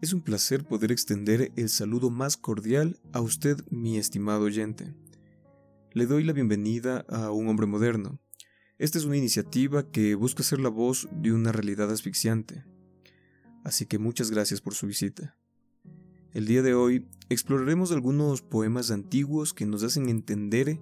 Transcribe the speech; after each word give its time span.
Es 0.00 0.14
un 0.14 0.22
placer 0.22 0.64
poder 0.64 0.92
extender 0.92 1.52
el 1.56 1.68
saludo 1.68 2.08
más 2.08 2.38
cordial 2.38 2.98
a 3.12 3.20
usted, 3.20 3.58
mi 3.68 3.98
estimado 3.98 4.44
oyente. 4.44 4.94
Le 5.92 6.06
doy 6.06 6.24
la 6.24 6.32
bienvenida 6.32 7.04
a 7.10 7.30
Un 7.32 7.48
Hombre 7.48 7.66
Moderno. 7.66 8.18
Esta 8.78 8.96
es 8.96 9.04
una 9.04 9.18
iniciativa 9.18 9.90
que 9.90 10.14
busca 10.14 10.42
ser 10.42 10.58
la 10.58 10.70
voz 10.70 11.06
de 11.12 11.34
una 11.34 11.52
realidad 11.52 11.90
asfixiante. 11.90 12.64
Así 13.62 13.84
que 13.84 13.98
muchas 13.98 14.30
gracias 14.30 14.62
por 14.62 14.72
su 14.72 14.86
visita. 14.86 15.36
El 16.32 16.46
día 16.46 16.62
de 16.62 16.72
hoy 16.72 17.06
exploraremos 17.28 17.92
algunos 17.92 18.40
poemas 18.40 18.90
antiguos 18.90 19.52
que 19.52 19.66
nos 19.66 19.82
hacen 19.82 20.08
entender 20.08 20.80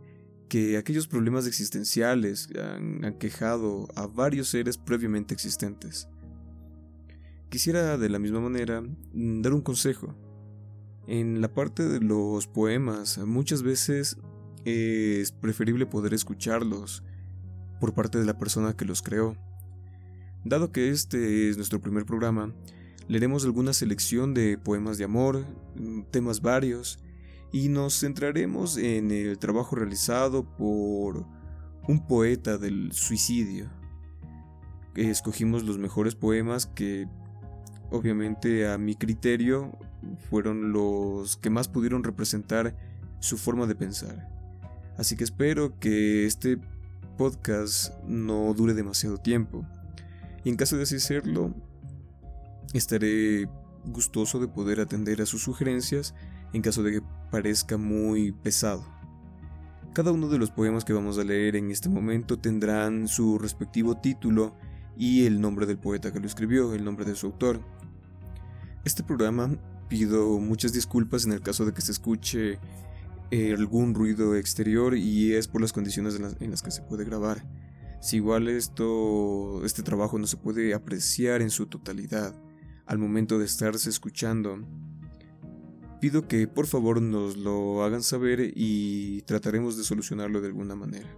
que 0.48 0.76
aquellos 0.76 1.08
problemas 1.08 1.48
existenciales 1.48 2.50
han 2.56 3.04
aquejado 3.04 3.88
a 3.96 4.06
varios 4.06 4.46
seres 4.46 4.78
previamente 4.78 5.34
existentes. 5.34 6.06
Quisiera 7.50 7.96
de 7.96 8.10
la 8.10 8.18
misma 8.18 8.40
manera 8.40 8.82
mm, 8.82 9.40
dar 9.40 9.54
un 9.54 9.62
consejo. 9.62 10.14
En 11.06 11.40
la 11.40 11.48
parte 11.54 11.88
de 11.88 12.00
los 12.00 12.46
poemas 12.46 13.16
muchas 13.18 13.62
veces 13.62 14.18
es 14.66 15.32
preferible 15.32 15.86
poder 15.86 16.12
escucharlos 16.12 17.02
por 17.80 17.94
parte 17.94 18.18
de 18.18 18.26
la 18.26 18.36
persona 18.36 18.76
que 18.76 18.84
los 18.84 19.00
creó. 19.00 19.34
Dado 20.44 20.72
que 20.72 20.90
este 20.90 21.48
es 21.48 21.56
nuestro 21.56 21.80
primer 21.80 22.04
programa, 22.04 22.54
leeremos 23.08 23.46
alguna 23.46 23.72
selección 23.72 24.34
de 24.34 24.58
poemas 24.58 24.98
de 24.98 25.04
amor, 25.04 25.46
mm, 25.76 26.02
temas 26.10 26.42
varios, 26.42 26.98
y 27.50 27.70
nos 27.70 27.98
centraremos 27.98 28.76
en 28.76 29.10
el 29.10 29.38
trabajo 29.38 29.74
realizado 29.74 30.44
por 30.56 31.24
un 31.88 32.06
poeta 32.06 32.58
del 32.58 32.92
suicidio. 32.92 33.70
Escogimos 34.94 35.64
los 35.64 35.78
mejores 35.78 36.14
poemas 36.14 36.66
que 36.66 37.08
obviamente 37.90 38.68
a 38.68 38.78
mi 38.78 38.94
criterio 38.94 39.76
fueron 40.30 40.72
los 40.72 41.36
que 41.36 41.50
más 41.50 41.68
pudieron 41.68 42.04
representar 42.04 42.74
su 43.20 43.36
forma 43.36 43.66
de 43.66 43.74
pensar. 43.74 44.28
Así 44.96 45.16
que 45.16 45.24
espero 45.24 45.78
que 45.78 46.26
este 46.26 46.58
podcast 47.16 47.94
no 48.04 48.52
dure 48.54 48.74
demasiado 48.74 49.18
tiempo. 49.18 49.64
Y 50.44 50.50
en 50.50 50.56
caso 50.56 50.76
de 50.76 50.84
así 50.84 51.00
serlo, 51.00 51.54
estaré 52.72 53.48
gustoso 53.84 54.38
de 54.38 54.48
poder 54.48 54.80
atender 54.80 55.20
a 55.22 55.26
sus 55.26 55.42
sugerencias 55.42 56.14
en 56.52 56.62
caso 56.62 56.82
de 56.82 56.92
que 56.92 57.02
parezca 57.30 57.76
muy 57.76 58.32
pesado. 58.32 58.84
Cada 59.94 60.12
uno 60.12 60.28
de 60.28 60.38
los 60.38 60.50
poemas 60.50 60.84
que 60.84 60.92
vamos 60.92 61.18
a 61.18 61.24
leer 61.24 61.56
en 61.56 61.70
este 61.70 61.88
momento 61.88 62.38
tendrán 62.38 63.08
su 63.08 63.38
respectivo 63.38 63.96
título 63.96 64.54
y 64.96 65.26
el 65.26 65.40
nombre 65.40 65.66
del 65.66 65.78
poeta 65.78 66.12
que 66.12 66.20
lo 66.20 66.26
escribió, 66.26 66.74
el 66.74 66.84
nombre 66.84 67.04
de 67.04 67.14
su 67.14 67.26
autor. 67.26 67.60
Este 68.88 69.02
programa 69.02 69.54
pido 69.90 70.40
muchas 70.40 70.72
disculpas 70.72 71.26
en 71.26 71.32
el 71.32 71.42
caso 71.42 71.66
de 71.66 71.74
que 71.74 71.82
se 71.82 71.92
escuche 71.92 72.58
eh, 73.30 73.52
algún 73.52 73.94
ruido 73.94 74.34
exterior 74.34 74.96
y 74.96 75.34
es 75.34 75.46
por 75.46 75.60
las 75.60 75.74
condiciones 75.74 76.14
en 76.16 76.22
las, 76.22 76.40
en 76.40 76.50
las, 76.50 76.62
que 76.62 76.70
se 76.70 76.80
puede 76.80 77.04
grabar. 77.04 77.44
Si 78.00 78.16
igual 78.16 78.48
esto, 78.48 79.62
este 79.66 79.82
trabajo 79.82 80.18
no 80.18 80.26
se 80.26 80.38
puede 80.38 80.72
apreciar 80.72 81.42
en 81.42 81.50
su 81.50 81.66
totalidad 81.66 82.34
al 82.86 82.96
momento 82.96 83.38
de 83.38 83.44
estarse 83.44 83.90
escuchando, 83.90 84.66
pido 86.00 86.26
que 86.26 86.48
por 86.48 86.66
favor 86.66 87.02
nos 87.02 87.36
lo 87.36 87.84
hagan 87.84 88.02
saber 88.02 88.54
y 88.56 89.20
trataremos 89.26 89.76
de 89.76 89.84
solucionarlo 89.84 90.40
de 90.40 90.46
alguna 90.46 90.76
manera. 90.76 91.14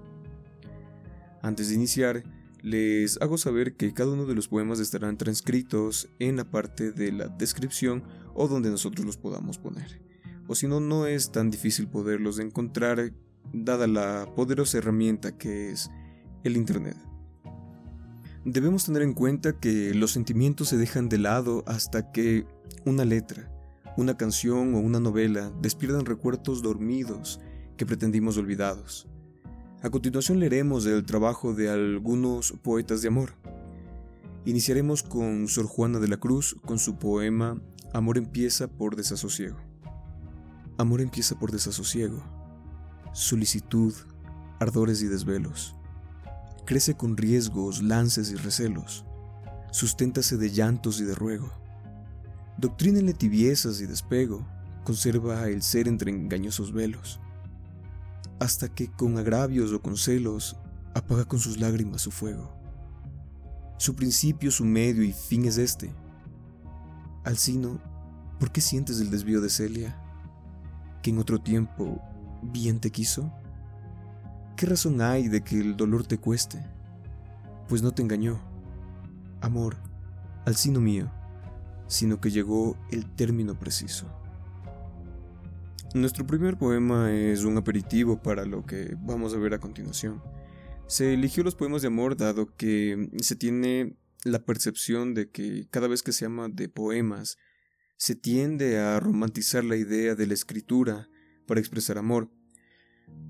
Antes 1.41 1.69
de 1.69 1.77
iniciar, 1.77 2.25
les 2.62 3.20
hago 3.20 3.39
saber 3.39 3.77
que 3.77 3.92
cada 3.94 4.12
uno 4.12 4.27
de 4.27 4.34
los 4.34 4.48
poemas 4.48 4.80
estarán 4.80 5.16
transcritos 5.16 6.08
en 6.19 6.36
la 6.36 6.44
parte 6.44 6.92
de 6.92 7.12
la 7.12 7.28
descripción 7.28 8.03
o 8.34 8.48
donde 8.48 8.70
nosotros 8.70 9.06
los 9.06 9.16
podamos 9.16 9.58
poner. 9.58 10.00
O 10.47 10.55
si 10.55 10.66
no, 10.66 10.81
no 10.81 11.06
es 11.06 11.32
tan 11.32 11.50
difícil 11.50 11.88
poderlos 11.88 12.38
encontrar 12.38 13.12
dada 13.53 13.87
la 13.87 14.26
poderosa 14.34 14.78
herramienta 14.78 15.37
que 15.37 15.70
es 15.70 15.91
el 16.44 16.56
Internet. 16.56 16.97
Debemos 18.44 18.87
tener 18.87 19.03
en 19.03 19.12
cuenta 19.12 19.59
que 19.59 19.93
los 19.94 20.12
sentimientos 20.12 20.69
se 20.69 20.78
dejan 20.78 21.09
de 21.09 21.19
lado 21.19 21.62
hasta 21.66 22.10
que 22.10 22.47
una 22.87 23.04
letra, 23.04 23.50
una 23.97 24.16
canción 24.16 24.75
o 24.75 24.78
una 24.78 24.99
novela 24.99 25.53
despiertan 25.60 26.06
recuerdos 26.06 26.62
dormidos 26.62 27.38
que 27.76 27.84
pretendimos 27.84 28.38
olvidados. 28.38 29.09
A 29.83 29.89
continuación 29.89 30.41
leeremos 30.41 30.85
el 30.85 31.07
trabajo 31.07 31.55
de 31.55 31.71
algunos 31.71 32.53
poetas 32.63 33.01
de 33.01 33.09
amor. 33.09 33.33
Iniciaremos 34.45 35.03
con 35.03 35.49
Sor 35.49 35.65
Juana 35.65 35.99
de 35.99 36.09
la 36.09 36.19
Cruz 36.19 36.55
con 36.67 36.79
su 36.79 36.99
poema 36.99 37.59
Amor 37.95 38.19
empieza 38.19 38.69
por 38.69 38.95
desasosiego. 38.95 39.57
Amor 40.77 41.01
empieza 41.01 41.39
por 41.39 41.51
desasosiego, 41.51 42.23
solicitud, 43.15 43.95
ardores 44.61 45.01
y 45.01 45.07
desvelos. 45.07 45.75
Crece 46.67 46.95
con 46.95 47.17
riesgos, 47.17 47.83
lances 47.83 48.31
y 48.31 48.37
recelos. 48.37 49.07
Susténtase 49.73 50.37
de 50.37 50.51
llantos 50.51 51.01
y 51.01 51.05
de 51.05 51.15
ruego. 51.15 51.51
Doctrínenle 52.59 53.15
tibiezas 53.15 53.81
y 53.81 53.87
despego. 53.87 54.47
Conserva 54.85 55.49
el 55.49 55.62
ser 55.62 55.89
entre 55.89 56.11
engañosos 56.11 56.71
velos 56.71 57.19
hasta 58.41 58.69
que 58.69 58.91
con 58.91 59.19
agravios 59.19 59.73
o 59.73 59.81
con 59.81 59.97
celos 59.97 60.56
apaga 60.95 61.27
con 61.27 61.39
sus 61.39 61.61
lágrimas 61.61 62.03
su 62.03 62.11
fuego. 62.11 62.51
Su 63.77 63.95
principio, 63.95 64.51
su 64.51 64.65
medio 64.65 65.03
y 65.05 65.12
fin 65.12 65.45
es 65.45 65.59
este. 65.59 65.95
Alcino, 67.25 67.79
¿por 68.39 68.50
qué 68.50 68.61
sientes 68.61 69.00
el 69.00 69.11
desvío 69.11 69.41
de 69.41 69.50
Celia? 69.50 69.97
¿Que 71.03 71.11
en 71.11 71.19
otro 71.19 71.39
tiempo 71.39 72.00
bien 72.43 72.81
te 72.81 72.91
quiso? 72.91 73.33
¿Qué 74.56 74.67
razón 74.67 75.00
hay 75.00 75.29
de 75.29 75.43
que 75.43 75.61
el 75.61 75.77
dolor 75.77 76.06
te 76.06 76.19
cueste? 76.19 76.62
Pues 77.69 77.83
no 77.83 77.93
te 77.93 78.03
engañó. 78.03 78.41
Amor, 79.41 79.77
Alcino 80.47 80.81
mío, 80.81 81.11
sino 81.87 82.21
que 82.21 82.31
llegó 82.31 82.77
el 82.91 83.06
término 83.06 83.59
preciso. 83.59 84.06
Nuestro 85.93 86.25
primer 86.25 86.56
poema 86.56 87.12
es 87.12 87.43
un 87.43 87.56
aperitivo 87.56 88.23
para 88.23 88.45
lo 88.45 88.65
que 88.65 88.97
vamos 89.01 89.34
a 89.34 89.39
ver 89.39 89.55
a 89.55 89.59
continuación. 89.59 90.23
Se 90.87 91.15
eligió 91.15 91.43
los 91.43 91.56
poemas 91.56 91.83
de 91.83 91.89
amor 91.89 92.17
dado 92.17 92.55
que 92.55 93.11
se 93.21 93.34
tiene 93.34 93.97
la 94.25 94.45
percepción 94.45 95.15
de 95.15 95.31
que 95.31 95.67
cada 95.69 95.89
vez 95.89 96.05
que 96.05 96.12
se 96.12 96.27
llama 96.27 96.49
de 96.49 96.69
poemas, 96.69 97.39
se 97.97 98.15
tiende 98.15 98.79
a 98.79 99.00
romantizar 99.00 99.65
la 99.65 99.77
idea 99.77 100.15
de 100.15 100.29
la 100.29 100.34
escritura 100.34 101.09
para 101.47 101.59
expresar 101.59 101.99
amor. 101.99 102.31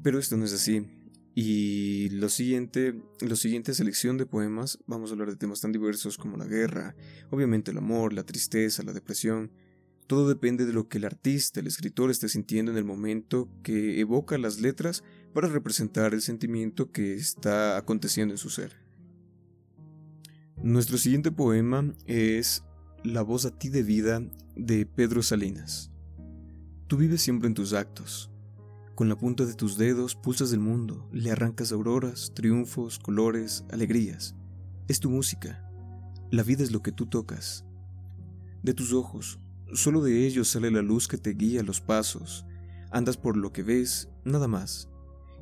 Pero 0.02 0.18
esto 0.18 0.36
no 0.36 0.44
es 0.44 0.52
así. 0.52 0.86
Y 1.34 2.10
lo 2.10 2.28
siguiente, 2.28 3.00
la 3.20 3.36
siguiente 3.36 3.72
selección 3.72 4.18
de 4.18 4.26
poemas, 4.26 4.78
vamos 4.86 5.10
a 5.10 5.12
hablar 5.14 5.30
de 5.30 5.36
temas 5.36 5.62
tan 5.62 5.72
diversos 5.72 6.18
como 6.18 6.36
la 6.36 6.44
guerra, 6.44 6.94
obviamente 7.30 7.70
el 7.70 7.78
amor, 7.78 8.12
la 8.12 8.24
tristeza, 8.24 8.82
la 8.82 8.92
depresión, 8.92 9.50
todo 10.10 10.26
depende 10.26 10.66
de 10.66 10.72
lo 10.72 10.88
que 10.88 10.98
el 10.98 11.04
artista, 11.04 11.60
el 11.60 11.68
escritor 11.68 12.10
esté 12.10 12.28
sintiendo 12.28 12.72
en 12.72 12.78
el 12.78 12.84
momento 12.84 13.48
que 13.62 14.00
evoca 14.00 14.38
las 14.38 14.58
letras 14.58 15.04
para 15.32 15.46
representar 15.46 16.14
el 16.14 16.20
sentimiento 16.20 16.90
que 16.90 17.14
está 17.14 17.76
aconteciendo 17.76 18.34
en 18.34 18.38
su 18.38 18.50
ser. 18.50 18.72
Nuestro 20.60 20.98
siguiente 20.98 21.30
poema 21.30 21.94
es 22.06 22.64
La 23.04 23.22
voz 23.22 23.46
a 23.46 23.56
ti 23.56 23.68
de 23.68 23.84
vida 23.84 24.20
de 24.56 24.84
Pedro 24.84 25.22
Salinas. 25.22 25.92
Tú 26.88 26.96
vives 26.96 27.22
siempre 27.22 27.46
en 27.46 27.54
tus 27.54 27.72
actos. 27.72 28.32
Con 28.96 29.08
la 29.08 29.16
punta 29.16 29.46
de 29.46 29.54
tus 29.54 29.78
dedos 29.78 30.16
pulsas 30.16 30.52
el 30.52 30.58
mundo, 30.58 31.08
le 31.12 31.30
arrancas 31.30 31.70
auroras, 31.70 32.32
triunfos, 32.34 32.98
colores, 32.98 33.64
alegrías. 33.70 34.34
Es 34.88 34.98
tu 34.98 35.08
música. 35.08 35.70
La 36.32 36.42
vida 36.42 36.64
es 36.64 36.72
lo 36.72 36.82
que 36.82 36.90
tú 36.90 37.06
tocas. 37.06 37.64
De 38.64 38.74
tus 38.74 38.92
ojos, 38.92 39.38
Solo 39.72 40.02
de 40.02 40.26
ellos 40.26 40.48
sale 40.48 40.70
la 40.70 40.82
luz 40.82 41.06
que 41.06 41.16
te 41.16 41.30
guía 41.30 41.62
los 41.62 41.80
pasos. 41.80 42.44
Andas 42.90 43.16
por 43.16 43.36
lo 43.36 43.52
que 43.52 43.62
ves, 43.62 44.08
nada 44.24 44.48
más. 44.48 44.88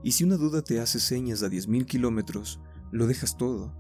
Y 0.02 0.12
si 0.12 0.25
una 0.25 0.36
duda 0.36 0.62
te 0.62 0.80
hace 0.80 1.00
señas 1.00 1.42
a 1.42 1.48
diez 1.48 1.66
mil 1.66 1.86
kilómetros, 1.86 2.60
lo 2.92 3.06
dejas 3.06 3.36
todo. 3.36 3.75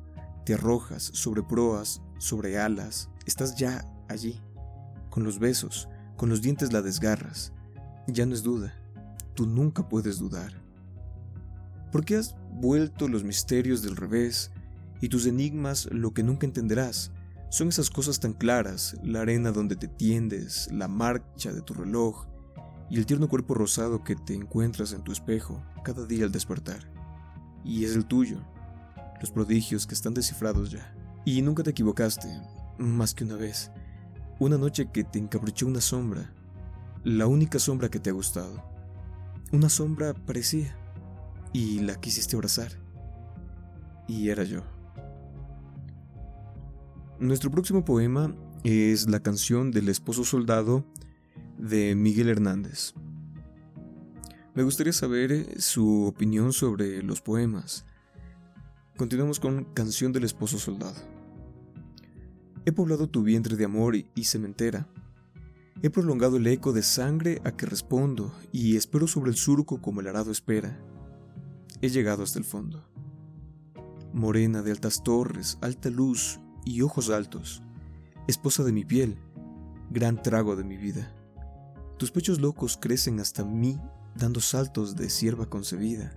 Te 0.46 0.54
arrojas 0.54 1.02
sobre 1.02 1.42
proas, 1.42 2.00
sobre 2.18 2.58
alas, 2.58 3.10
estás 3.26 3.56
ya 3.56 3.86
allí. 4.08 4.40
Con 5.10 5.22
los 5.22 5.38
besos, 5.38 5.88
con 6.16 6.30
los 6.30 6.40
dientes 6.40 6.72
la 6.72 6.80
desgarras. 6.80 7.52
Ya 8.06 8.24
no 8.24 8.34
es 8.34 8.42
duda, 8.42 8.74
tú 9.34 9.46
nunca 9.46 9.88
puedes 9.88 10.18
dudar. 10.18 10.52
¿Por 11.92 12.04
qué 12.04 12.16
has 12.16 12.34
vuelto 12.52 13.06
los 13.06 13.22
misterios 13.22 13.82
del 13.82 13.96
revés 13.96 14.50
y 15.02 15.10
tus 15.10 15.26
enigmas 15.26 15.88
lo 15.92 16.12
que 16.12 16.22
nunca 16.22 16.46
entenderás? 16.46 17.12
Son 17.50 17.68
esas 17.68 17.88
cosas 17.88 18.20
tan 18.20 18.34
claras, 18.34 18.96
la 19.02 19.22
arena 19.22 19.52
donde 19.52 19.74
te 19.74 19.88
tiendes, 19.88 20.68
la 20.70 20.86
marcha 20.86 21.50
de 21.50 21.62
tu 21.62 21.72
reloj 21.72 22.26
y 22.90 22.98
el 22.98 23.06
tierno 23.06 23.28
cuerpo 23.28 23.54
rosado 23.54 24.04
que 24.04 24.16
te 24.16 24.34
encuentras 24.34 24.92
en 24.92 25.02
tu 25.02 25.12
espejo 25.12 25.62
cada 25.82 26.04
día 26.04 26.24
al 26.24 26.32
despertar. 26.32 26.92
Y 27.64 27.84
es 27.84 27.96
el 27.96 28.04
tuyo, 28.04 28.38
los 29.20 29.30
prodigios 29.30 29.86
que 29.86 29.94
están 29.94 30.12
descifrados 30.12 30.70
ya. 30.70 30.94
Y 31.24 31.40
nunca 31.40 31.62
te 31.62 31.70
equivocaste, 31.70 32.28
más 32.76 33.14
que 33.14 33.24
una 33.24 33.36
vez. 33.36 33.70
Una 34.38 34.58
noche 34.58 34.90
que 34.92 35.02
te 35.04 35.18
encaprichó 35.18 35.66
una 35.66 35.80
sombra, 35.80 36.30
la 37.02 37.26
única 37.26 37.58
sombra 37.58 37.88
que 37.88 37.98
te 37.98 38.10
ha 38.10 38.12
gustado. 38.12 38.62
Una 39.52 39.70
sombra 39.70 40.12
parecía, 40.12 40.76
y 41.54 41.80
la 41.80 41.98
quisiste 41.98 42.36
abrazar. 42.36 42.72
Y 44.06 44.28
era 44.28 44.44
yo. 44.44 44.77
Nuestro 47.20 47.50
próximo 47.50 47.84
poema 47.84 48.32
es 48.62 49.10
la 49.10 49.18
canción 49.18 49.72
del 49.72 49.88
esposo 49.88 50.22
soldado 50.22 50.84
de 51.58 51.96
Miguel 51.96 52.28
Hernández. 52.28 52.94
Me 54.54 54.62
gustaría 54.62 54.92
saber 54.92 55.32
eh, 55.32 55.46
su 55.58 56.04
opinión 56.06 56.52
sobre 56.52 57.02
los 57.02 57.20
poemas. 57.20 57.84
Continuamos 58.96 59.40
con 59.40 59.64
Canción 59.74 60.12
del 60.12 60.22
esposo 60.22 60.60
soldado. 60.60 60.94
He 62.64 62.70
poblado 62.70 63.08
tu 63.08 63.24
vientre 63.24 63.56
de 63.56 63.64
amor 63.64 63.96
y 63.96 64.24
cementera. 64.24 64.86
He 65.82 65.90
prolongado 65.90 66.36
el 66.36 66.46
eco 66.46 66.72
de 66.72 66.84
sangre 66.84 67.40
a 67.42 67.50
que 67.50 67.66
respondo 67.66 68.32
y 68.52 68.76
espero 68.76 69.08
sobre 69.08 69.30
el 69.30 69.36
surco 69.36 69.82
como 69.82 70.00
el 70.00 70.06
arado 70.06 70.30
espera. 70.30 70.80
He 71.82 71.88
llegado 71.88 72.22
hasta 72.22 72.38
el 72.38 72.44
fondo. 72.44 72.88
Morena 74.12 74.62
de 74.62 74.70
altas 74.70 75.02
torres, 75.02 75.58
alta 75.60 75.90
luz 75.90 76.38
y 76.64 76.82
ojos 76.82 77.10
altos, 77.10 77.62
esposa 78.26 78.64
de 78.64 78.72
mi 78.72 78.84
piel, 78.84 79.18
gran 79.90 80.22
trago 80.22 80.56
de 80.56 80.64
mi 80.64 80.76
vida. 80.76 81.14
Tus 81.96 82.10
pechos 82.10 82.40
locos 82.40 82.76
crecen 82.76 83.20
hasta 83.20 83.44
mí 83.44 83.80
dando 84.14 84.40
saltos 84.40 84.96
de 84.96 85.10
sierva 85.10 85.48
concebida. 85.48 86.12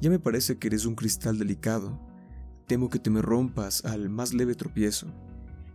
Ya 0.00 0.10
me 0.10 0.18
parece 0.18 0.58
que 0.58 0.68
eres 0.68 0.86
un 0.86 0.94
cristal 0.94 1.38
delicado, 1.38 2.00
temo 2.66 2.88
que 2.88 2.98
te 2.98 3.10
me 3.10 3.20
rompas 3.20 3.84
al 3.84 4.08
más 4.08 4.32
leve 4.32 4.54
tropiezo, 4.54 5.08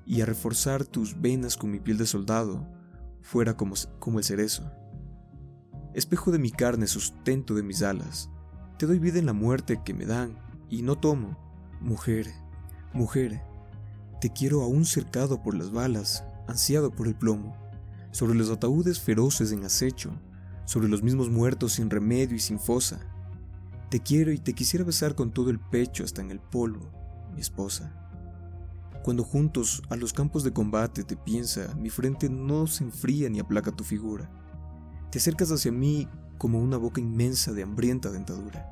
y 0.06 0.22
a 0.22 0.26
reforzar 0.26 0.86
tus 0.86 1.20
venas 1.20 1.58
con 1.58 1.72
mi 1.72 1.80
piel 1.80 1.98
de 1.98 2.06
soldado, 2.06 2.68
fuera 3.22 3.56
como, 3.58 3.76
como 4.00 4.20
el 4.20 4.26
cerezo. 4.26 4.72
Espejo 5.94 6.32
de 6.32 6.40
mi 6.40 6.52
carne, 6.52 6.88
sustento 6.88 7.54
de 7.56 7.64
mis 7.64 7.82
alas, 7.82 8.30
te 8.78 8.86
doy 8.86 9.00
vida 9.00 9.20
en 9.20 9.26
la 9.26 9.34
muerte 9.34 9.82
que 9.84 9.94
me 9.94 10.06
dan, 10.06 10.38
y 10.70 10.82
no 10.82 10.98
tomo. 10.98 11.38
Mujer, 11.82 12.28
mujer, 12.94 13.42
te 14.20 14.30
quiero 14.30 14.62
aún 14.62 14.86
cercado 14.86 15.42
por 15.42 15.56
las 15.56 15.72
balas, 15.72 16.24
ansiado 16.48 16.92
por 16.92 17.08
el 17.08 17.16
plomo, 17.16 17.56
sobre 18.12 18.36
los 18.36 18.50
ataúdes 18.50 19.00
feroces 19.00 19.52
en 19.52 19.66
acecho, 19.66 20.12
sobre 20.66 20.88
los 20.88 21.04
mismos 21.04 21.30
muertos 21.30 21.74
sin 21.74 21.90
remedio 21.90 22.36
y 22.36 22.40
sin 22.40 22.60
fosa. 22.60 23.00
Te 23.90 24.00
quiero 24.00 24.32
y 24.32 24.40
te 24.40 24.54
quisiera 24.54 24.86
besar 24.86 25.16
con 25.16 25.32
todo 25.32 25.50
el 25.50 25.60
pecho 25.60 26.04
hasta 26.04 26.22
en 26.22 26.32
el 26.32 26.40
polvo, 26.40 26.92
mi 27.34 27.42
esposa. 27.42 27.94
Cuando 29.04 29.24
juntos 29.24 29.84
a 29.90 29.96
los 29.96 30.14
campos 30.14 30.44
de 30.44 30.54
combate 30.54 31.04
te 31.04 31.16
piensa, 31.16 31.76
mi 31.76 31.90
frente 31.90 32.30
no 32.30 32.66
se 32.66 32.84
enfría 32.84 33.30
ni 33.30 33.40
aplaca 33.40 33.72
tu 33.72 33.84
figura. 33.84 34.32
Te 35.12 35.20
acercas 35.20 35.52
hacia 35.52 35.72
mí 35.72 36.08
como 36.40 36.60
una 36.60 36.78
boca 36.78 37.00
inmensa 37.00 37.54
de 37.54 37.64
hambrienta 37.64 38.10
dentadura. 38.12 38.72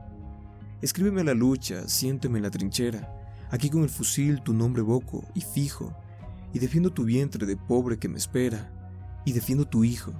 Escríbeme 0.81 1.21
a 1.21 1.25
la 1.25 1.33
lucha, 1.33 1.87
siénteme 1.87 2.39
en 2.39 2.43
la 2.43 2.49
trinchera, 2.49 3.22
Aquí 3.53 3.69
con 3.69 3.83
el 3.83 3.89
fusil 3.89 4.41
tu 4.41 4.51
nombre 4.51 4.81
boco 4.81 5.27
y 5.35 5.41
fijo, 5.41 5.95
y 6.53 6.57
defiendo 6.57 6.91
tu 6.91 7.03
vientre 7.03 7.45
de 7.45 7.55
pobre 7.55 7.99
que 7.99 8.09
me 8.09 8.17
espera, 8.17 9.21
y 9.27 9.33
defiendo 9.33 9.67
tu 9.67 9.83
hijo. 9.83 10.11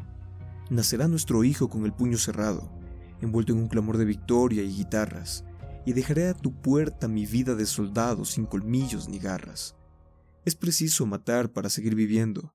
Nacerá 0.70 1.08
nuestro 1.08 1.44
hijo 1.44 1.68
con 1.68 1.84
el 1.86 1.94
puño 1.94 2.20
cerrado, 2.20 2.72
envuelto 3.22 3.52
en 3.52 3.58
un 3.58 3.70
clamor 3.70 3.98
de 3.98 4.06
victoria 4.06 4.62
y 4.62 4.76
guitarras, 4.76 5.46
y 5.84 5.94
dejaré 5.94 6.28
a 6.28 6.36
tu 6.36 6.54
puerta 6.62 7.08
mi 7.08 7.26
vida 7.26 7.56
de 7.56 7.66
soldado 7.66 8.24
sin 8.24 8.46
colmillos 8.46 9.10
ni 9.10 9.18
garras. 9.18 9.76
Es 10.46 10.54
preciso 10.54 11.08
matar 11.08 11.52
para 11.52 11.72
seguir 11.72 11.96
viviendo. 11.96 12.54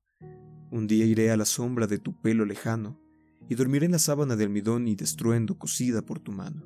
Un 0.71 0.87
día 0.87 1.07
iré 1.07 1.33
a 1.33 1.37
la 1.37 1.45
sombra 1.45 1.89
de 1.89 1.99
tu 1.99 2.21
pelo 2.21 2.45
lejano, 2.45 3.01
y 3.49 3.57
dormiré 3.57 3.87
en 3.87 3.93
la 3.93 3.99
sábana 3.99 4.37
de 4.37 4.45
almidón 4.45 4.87
y 4.87 4.95
destruendo 4.95 5.59
cosida 5.59 6.03
por 6.03 6.21
tu 6.21 6.31
mano. 6.31 6.63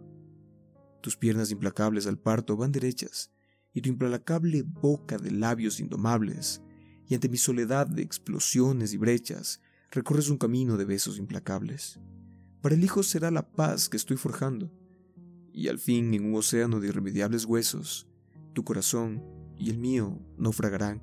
Tus 1.00 1.16
piernas 1.16 1.50
implacables 1.50 2.06
al 2.06 2.18
parto 2.18 2.58
van 2.58 2.72
derechas, 2.72 3.32
y 3.72 3.80
tu 3.80 3.88
implacable 3.88 4.62
boca 4.62 5.18
de 5.18 5.30
labios 5.30 5.80
indomables, 5.80 6.62
y 7.08 7.14
ante 7.14 7.28
mi 7.28 7.36
soledad 7.36 7.86
de 7.86 8.02
explosiones 8.02 8.92
y 8.92 8.96
brechas, 8.96 9.60
recorres 9.90 10.30
un 10.30 10.38
camino 10.38 10.76
de 10.76 10.84
besos 10.84 11.18
implacables. 11.18 12.00
Para 12.60 12.74
el 12.74 12.84
hijo 12.84 13.02
será 13.02 13.30
la 13.30 13.50
paz 13.50 13.88
que 13.88 13.96
estoy 13.96 14.16
forjando, 14.16 14.70
y 15.52 15.68
al 15.68 15.78
fin 15.78 16.14
en 16.14 16.24
un 16.24 16.34
océano 16.34 16.80
de 16.80 16.88
irremediables 16.88 17.44
huesos, 17.44 18.06
tu 18.52 18.64
corazón 18.64 19.22
y 19.58 19.70
el 19.70 19.78
mío 19.78 20.18
naufragarán, 20.38 21.02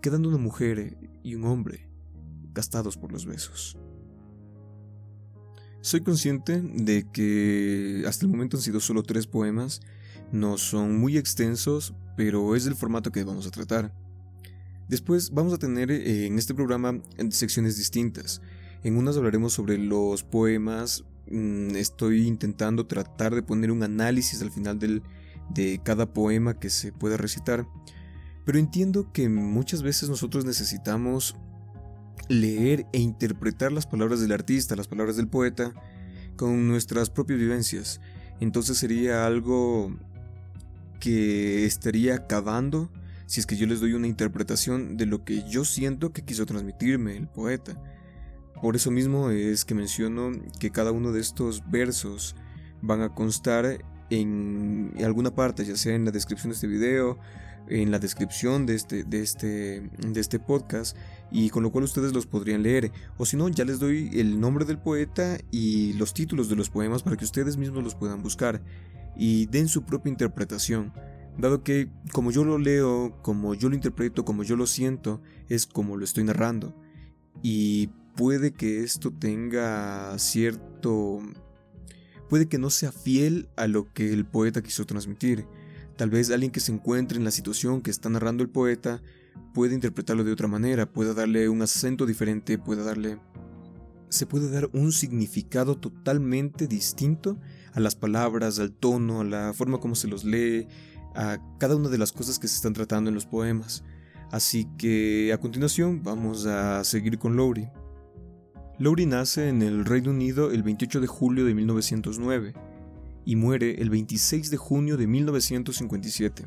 quedando 0.00 0.28
una 0.28 0.38
mujer 0.38 0.98
y 1.22 1.34
un 1.34 1.44
hombre 1.44 1.88
gastados 2.52 2.96
por 2.96 3.12
los 3.12 3.26
besos. 3.26 3.78
Soy 5.80 6.02
consciente 6.02 6.60
de 6.60 7.10
que 7.10 8.04
hasta 8.06 8.24
el 8.24 8.30
momento 8.30 8.56
han 8.56 8.62
sido 8.62 8.78
solo 8.78 9.02
tres 9.02 9.26
poemas 9.26 9.80
no 10.32 10.58
son 10.58 10.98
muy 10.98 11.16
extensos, 11.16 11.94
pero 12.16 12.56
es 12.56 12.66
el 12.66 12.74
formato 12.74 13.12
que 13.12 13.24
vamos 13.24 13.46
a 13.46 13.50
tratar. 13.50 13.92
Después 14.88 15.30
vamos 15.30 15.52
a 15.52 15.58
tener 15.58 15.90
eh, 15.90 16.26
en 16.26 16.38
este 16.38 16.54
programa 16.54 17.00
secciones 17.30 17.76
distintas. 17.76 18.42
En 18.82 18.96
unas 18.96 19.16
hablaremos 19.16 19.52
sobre 19.52 19.78
los 19.78 20.22
poemas. 20.24 21.04
Mm, 21.30 21.76
estoy 21.76 22.26
intentando 22.26 22.86
tratar 22.86 23.34
de 23.34 23.42
poner 23.42 23.70
un 23.70 23.82
análisis 23.82 24.42
al 24.42 24.50
final 24.50 24.78
de 24.78 25.80
cada 25.84 26.12
poema 26.12 26.58
que 26.58 26.70
se 26.70 26.92
pueda 26.92 27.16
recitar. 27.16 27.66
Pero 28.44 28.58
entiendo 28.58 29.12
que 29.12 29.28
muchas 29.28 29.82
veces 29.82 30.08
nosotros 30.08 30.44
necesitamos 30.44 31.36
leer 32.28 32.86
e 32.92 32.98
interpretar 32.98 33.72
las 33.72 33.86
palabras 33.86 34.20
del 34.20 34.32
artista, 34.32 34.76
las 34.76 34.88
palabras 34.88 35.16
del 35.16 35.28
poeta, 35.28 35.72
con 36.36 36.66
nuestras 36.66 37.10
propias 37.10 37.38
vivencias. 37.38 38.00
Entonces 38.40 38.78
sería 38.78 39.26
algo 39.26 39.96
que 41.02 41.66
estaría 41.66 42.14
acabando 42.14 42.88
si 43.26 43.40
es 43.40 43.46
que 43.46 43.56
yo 43.56 43.66
les 43.66 43.80
doy 43.80 43.94
una 43.94 44.06
interpretación 44.06 44.96
de 44.96 45.06
lo 45.06 45.24
que 45.24 45.42
yo 45.48 45.64
siento 45.64 46.12
que 46.12 46.22
quiso 46.22 46.46
transmitirme 46.46 47.16
el 47.16 47.26
poeta. 47.26 47.76
Por 48.62 48.76
eso 48.76 48.92
mismo 48.92 49.30
es 49.30 49.64
que 49.64 49.74
menciono 49.74 50.30
que 50.60 50.70
cada 50.70 50.92
uno 50.92 51.10
de 51.10 51.20
estos 51.20 51.68
versos 51.68 52.36
van 52.82 53.02
a 53.02 53.12
constar 53.16 53.84
en 54.10 54.92
alguna 55.04 55.34
parte, 55.34 55.64
ya 55.64 55.74
sea 55.74 55.96
en 55.96 56.04
la 56.04 56.12
descripción 56.12 56.50
de 56.50 56.54
este 56.54 56.68
video, 56.68 57.18
en 57.80 57.90
la 57.90 57.98
descripción 57.98 58.66
de 58.66 58.74
este, 58.74 59.04
de 59.04 59.22
este, 59.22 59.80
de 59.80 60.20
este 60.20 60.38
podcast, 60.38 60.96
y 61.30 61.50
con 61.50 61.62
lo 61.62 61.72
cual 61.72 61.84
ustedes 61.84 62.12
los 62.12 62.26
podrían 62.26 62.62
leer. 62.62 62.92
O 63.16 63.24
si 63.24 63.36
no, 63.36 63.48
ya 63.48 63.64
les 63.64 63.78
doy 63.78 64.10
el 64.12 64.38
nombre 64.38 64.64
del 64.64 64.78
poeta 64.78 65.38
y 65.50 65.94
los 65.94 66.12
títulos 66.12 66.48
de 66.48 66.56
los 66.56 66.70
poemas 66.70 67.02
para 67.02 67.16
que 67.16 67.24
ustedes 67.24 67.56
mismos 67.56 67.82
los 67.82 67.94
puedan 67.94 68.22
buscar 68.22 68.62
y 69.16 69.46
den 69.46 69.68
su 69.68 69.84
propia 69.84 70.10
interpretación, 70.10 70.92
dado 71.38 71.62
que 71.62 71.88
como 72.12 72.30
yo 72.30 72.44
lo 72.44 72.58
leo, 72.58 73.18
como 73.22 73.54
yo 73.54 73.68
lo 73.68 73.74
interpreto, 73.74 74.24
como 74.24 74.42
yo 74.42 74.56
lo 74.56 74.66
siento, 74.66 75.22
es 75.48 75.66
como 75.66 75.96
lo 75.96 76.04
estoy 76.04 76.24
narrando. 76.24 76.74
Y 77.42 77.88
puede 78.16 78.52
que 78.52 78.82
esto 78.82 79.10
tenga 79.10 80.18
cierto... 80.18 81.20
puede 82.28 82.48
que 82.48 82.58
no 82.58 82.70
sea 82.70 82.92
fiel 82.92 83.48
a 83.56 83.66
lo 83.66 83.92
que 83.92 84.12
el 84.12 84.26
poeta 84.26 84.62
quiso 84.62 84.84
transmitir. 84.84 85.46
Tal 85.96 86.10
vez 86.10 86.30
alguien 86.30 86.52
que 86.52 86.60
se 86.60 86.72
encuentre 86.72 87.18
en 87.18 87.24
la 87.24 87.30
situación 87.30 87.82
que 87.82 87.90
está 87.90 88.08
narrando 88.08 88.42
el 88.42 88.48
poeta 88.48 89.02
puede 89.54 89.74
interpretarlo 89.74 90.24
de 90.24 90.32
otra 90.32 90.48
manera, 90.48 90.90
puede 90.90 91.14
darle 91.14 91.48
un 91.48 91.62
acento 91.62 92.06
diferente, 92.06 92.58
puede 92.58 92.82
darle... 92.82 93.18
se 94.08 94.26
puede 94.26 94.50
dar 94.50 94.70
un 94.72 94.92
significado 94.92 95.76
totalmente 95.76 96.66
distinto 96.66 97.38
a 97.74 97.80
las 97.80 97.94
palabras, 97.94 98.58
al 98.58 98.72
tono, 98.72 99.20
a 99.20 99.24
la 99.24 99.52
forma 99.54 99.78
como 99.78 99.94
se 99.94 100.08
los 100.08 100.24
lee, 100.24 100.66
a 101.14 101.38
cada 101.58 101.76
una 101.76 101.88
de 101.88 101.98
las 101.98 102.12
cosas 102.12 102.38
que 102.38 102.48
se 102.48 102.56
están 102.56 102.72
tratando 102.72 103.08
en 103.08 103.14
los 103.14 103.26
poemas. 103.26 103.84
Así 104.30 104.66
que 104.78 105.30
a 105.34 105.38
continuación 105.38 106.02
vamos 106.02 106.46
a 106.46 106.82
seguir 106.84 107.18
con 107.18 107.36
Lowry. 107.36 107.68
Lowry 108.78 109.04
nace 109.04 109.50
en 109.50 109.60
el 109.60 109.84
Reino 109.84 110.10
Unido 110.10 110.50
el 110.50 110.62
28 110.62 111.00
de 111.02 111.06
julio 111.06 111.44
de 111.44 111.54
1909 111.54 112.71
y 113.24 113.36
muere 113.36 113.80
el 113.80 113.90
26 113.90 114.50
de 114.50 114.56
junio 114.56 114.96
de 114.96 115.06
1957. 115.06 116.46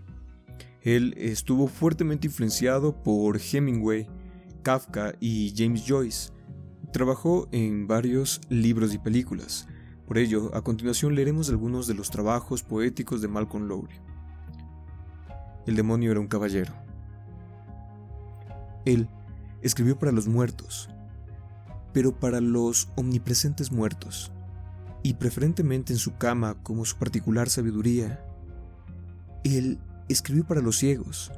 Él 0.81 1.13
estuvo 1.17 1.67
fuertemente 1.67 2.27
influenciado 2.27 3.01
por 3.03 3.39
Hemingway, 3.39 4.07
Kafka 4.63 5.15
y 5.19 5.53
James 5.55 5.83
Joyce. 5.87 6.31
Trabajó 6.91 7.47
en 7.51 7.87
varios 7.87 8.41
libros 8.49 8.93
y 8.93 8.97
películas, 8.97 9.67
por 10.07 10.19
ello, 10.19 10.51
a 10.53 10.61
continuación 10.61 11.15
leeremos 11.15 11.49
algunos 11.49 11.87
de 11.87 11.95
los 11.95 12.11
trabajos 12.11 12.61
poéticos 12.61 13.21
de 13.21 13.27
Malcolm 13.27 13.67
Lowry. 13.67 13.95
El 15.65 15.75
demonio 15.75 16.11
era 16.11 16.19
un 16.19 16.27
caballero. 16.27 16.73
Él 18.85 19.09
escribió 19.63 19.97
para 19.97 20.11
los 20.11 20.27
muertos, 20.27 20.89
pero 21.91 22.19
para 22.19 22.39
los 22.39 22.89
omnipresentes 22.95 23.71
muertos, 23.71 24.31
y 25.05 25.13
preferentemente 25.13 25.93
en 25.93 25.99
su 25.99 26.17
cama 26.17 26.55
como 26.63 26.83
su 26.83 26.97
particular 26.97 27.47
sabiduría. 27.47 28.25
Él 29.43 29.79
escribió 30.09 30.47
para 30.47 30.61
los 30.61 30.79
ciegos, 30.79 31.31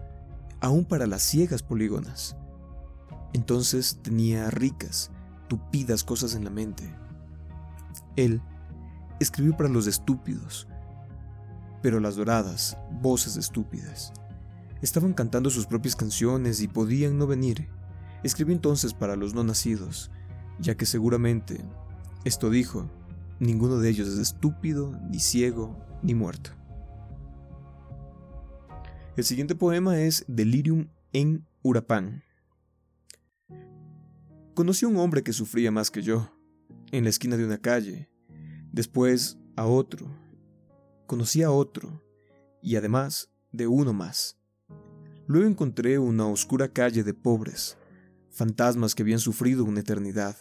aún 0.62 0.86
para 0.86 1.06
las 1.06 1.22
ciegas 1.22 1.64
polígonas. 1.64 2.38
Entonces 3.34 4.00
tenía 4.02 4.50
ricas, 4.52 5.12
tupidas 5.50 6.06
cosas 6.06 6.34
en 6.34 6.46
la 6.46 6.50
mente. 6.50 6.96
Él 8.16 8.42
escribió 9.20 9.58
para 9.58 9.68
los 9.68 9.86
estúpidos, 9.86 10.70
pero 11.82 12.00
las 12.00 12.16
doradas, 12.16 12.78
voces 13.02 13.36
estúpidas, 13.36 14.14
estaban 14.82 15.12
cantando 15.12 15.50
sus 15.50 15.66
propias 15.66 15.98
canciones 15.98 16.62
y 16.62 16.70
podían 16.70 17.18
no 17.18 17.28
venir. 17.28 17.68
Escribió 18.24 18.56
entonces 18.56 18.94
para 18.94 19.18
los 19.18 19.34
no 19.34 19.44
nacidos, 19.44 20.10
ya 20.58 20.76
que 20.76 20.86
seguramente, 20.86 21.66
esto 22.24 22.50
dijo, 22.50 22.90
ninguno 23.40 23.78
de 23.78 23.90
ellos 23.90 24.08
es 24.08 24.18
estúpido, 24.18 25.00
ni 25.10 25.20
ciego, 25.20 25.78
ni 26.04 26.14
muerto. 26.16 26.52
El 29.16 29.24
siguiente 29.24 29.56
poema 29.56 30.00
es 30.00 30.26
Delirium 30.28 30.90
en 31.14 31.46
Urapán. 31.64 32.24
Conocí 34.54 34.86
a 34.86 34.90
un 34.90 34.98
hombre 34.98 35.24
que 35.24 35.34
sufría 35.34 35.72
más 35.72 35.92
que 35.92 36.02
yo, 36.02 36.32
en 36.92 37.04
la 37.04 37.10
esquina 37.10 37.38
de 37.38 37.46
una 37.46 37.58
calle, 37.58 38.10
después 38.72 39.38
a 39.56 39.66
otro, 39.66 40.08
conocí 41.06 41.44
a 41.44 41.52
otro, 41.52 42.04
y 42.62 42.76
además 42.76 43.32
de 43.52 43.68
uno 43.68 43.94
más. 43.94 44.38
Luego 45.28 45.48
encontré 45.48 46.00
una 46.00 46.28
oscura 46.28 46.70
calle 46.70 47.04
de 47.04 47.14
pobres, 47.14 47.78
fantasmas 48.30 48.94
que 48.96 49.04
habían 49.04 49.20
sufrido 49.20 49.64
una 49.64 49.80
eternidad. 49.80 50.38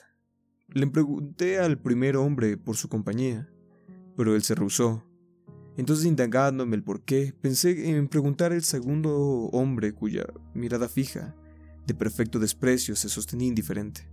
Le 0.69 0.87
pregunté 0.89 1.59
al 1.59 1.79
primer 1.79 2.17
hombre 2.17 2.57
por 2.57 2.77
su 2.77 2.89
compañía, 2.89 3.49
pero 4.17 4.35
él 4.35 4.43
se 4.43 4.55
rehusó. 4.55 5.05
Entonces, 5.77 6.07
indagándome 6.07 6.77
el 6.77 6.83
por 6.83 7.03
qué, 7.03 7.35
pensé 7.41 7.91
en 7.91 8.09
preguntar 8.09 8.53
al 8.53 8.63
segundo 8.63 9.15
hombre 9.53 9.93
cuya 9.93 10.27
mirada 10.55 10.89
fija, 10.89 11.37
de 11.87 11.95
perfecto 11.95 12.39
desprecio, 12.39 12.97
se 12.97 13.09
sostenía 13.09 13.49
indiferente. 13.49 14.09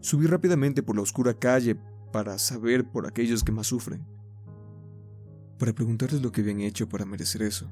Subí 0.00 0.26
rápidamente 0.26 0.82
por 0.82 0.96
la 0.96 1.02
oscura 1.02 1.34
calle 1.34 1.76
para 2.12 2.38
saber 2.38 2.84
por 2.84 3.06
aquellos 3.06 3.42
que 3.42 3.52
más 3.52 3.68
sufren, 3.68 4.04
para 5.58 5.72
preguntarles 5.72 6.20
lo 6.20 6.32
que 6.32 6.42
habían 6.42 6.60
hecho 6.60 6.88
para 6.88 7.06
merecer 7.06 7.42
eso. 7.42 7.70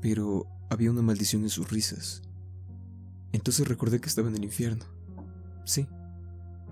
Pero 0.00 0.46
había 0.70 0.90
una 0.90 1.02
maldición 1.02 1.42
en 1.42 1.50
sus 1.50 1.70
risas. 1.70 2.22
Entonces 3.32 3.68
recordé 3.68 4.00
que 4.00 4.08
estaba 4.08 4.28
en 4.28 4.36
el 4.36 4.44
infierno. 4.44 4.84
Sí, 5.64 5.86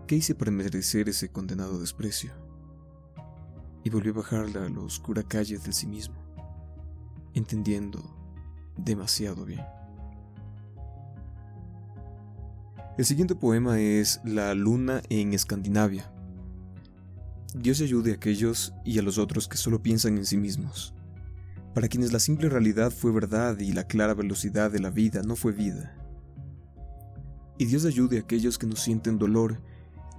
¿qué 0.07 0.17
hice 0.17 0.35
para 0.35 0.51
merecer 0.51 1.09
ese 1.09 1.29
condenado 1.29 1.79
desprecio? 1.79 2.33
Y 3.83 3.91
volví 3.91 4.11
a 4.11 4.15
bajar 4.15 4.45
a 4.45 4.69
la 4.69 4.81
oscura 4.81 5.23
calle 5.23 5.59
del 5.59 5.73
sí 5.73 5.87
mismo, 5.87 6.17
entendiendo 7.35 8.03
demasiado 8.77 9.45
bien. 9.45 9.65
El 12.97 13.05
siguiente 13.05 13.35
poema 13.35 13.81
es 13.81 14.21
La 14.25 14.55
luna 14.55 15.03
en 15.09 15.33
Escandinavia. 15.33 16.11
Dios 17.55 17.81
ayude 17.81 18.13
a 18.13 18.15
aquellos 18.15 18.73
y 18.85 18.99
a 18.99 19.03
los 19.03 19.19
otros 19.19 19.49
que 19.49 19.57
solo 19.57 19.83
piensan 19.83 20.17
en 20.17 20.27
sí 20.27 20.37
mismos, 20.37 20.95
para 21.75 21.89
quienes 21.89 22.13
la 22.13 22.21
simple 22.21 22.49
realidad 22.49 22.93
fue 22.93 23.13
verdad 23.13 23.59
y 23.59 23.73
la 23.73 23.85
clara 23.85 24.15
velocidad 24.15 24.71
de 24.71 24.81
la 24.81 24.91
vida 24.91 25.23
no 25.23 25.35
fue 25.37 25.53
vida. 25.53 25.97
Y 27.59 27.67
Dios 27.67 27.85
ayude 27.85 28.19
a 28.19 28.21
aquellos 28.21 28.59
que 28.59 28.67
no 28.67 28.77
sienten 28.77 29.19
dolor 29.19 29.61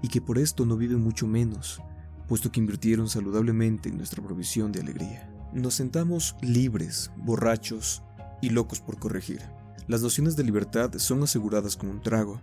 y 0.01 0.07
que 0.07 0.21
por 0.21 0.37
esto 0.37 0.65
no 0.65 0.77
viven 0.77 1.01
mucho 1.01 1.27
menos, 1.27 1.81
puesto 2.27 2.51
que 2.51 2.59
invirtieron 2.59 3.09
saludablemente 3.09 3.89
en 3.89 3.97
nuestra 3.97 4.23
provisión 4.23 4.71
de 4.71 4.81
alegría. 4.81 5.29
Nos 5.53 5.75
sentamos 5.75 6.35
libres, 6.41 7.11
borrachos 7.17 8.03
y 8.41 8.49
locos 8.49 8.81
por 8.81 8.99
corregir. 8.99 9.41
Las 9.87 10.01
nociones 10.01 10.35
de 10.35 10.43
libertad 10.43 10.91
son 10.97 11.23
aseguradas 11.23 11.77
con 11.77 11.89
un 11.89 12.01
trago, 12.01 12.41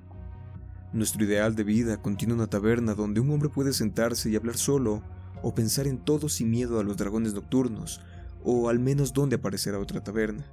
nuestro 0.92 1.24
ideal 1.24 1.54
de 1.54 1.64
vida 1.64 2.02
contiene 2.02 2.34
una 2.34 2.48
taberna 2.48 2.94
donde 2.94 3.20
un 3.20 3.30
hombre 3.30 3.48
puede 3.48 3.72
sentarse 3.72 4.28
y 4.28 4.36
hablar 4.36 4.58
solo, 4.58 5.02
o 5.42 5.54
pensar 5.54 5.86
en 5.86 5.98
todo 5.98 6.28
sin 6.28 6.50
miedo 6.50 6.78
a 6.78 6.84
los 6.84 6.98
dragones 6.98 7.32
nocturnos, 7.32 8.02
o 8.44 8.68
al 8.68 8.78
menos 8.78 9.14
donde 9.14 9.36
aparecerá 9.36 9.78
otra 9.78 10.04
taberna. 10.04 10.44